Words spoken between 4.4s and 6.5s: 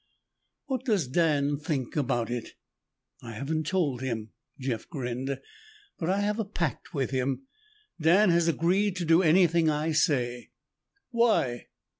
Jeff grinned, "but I have a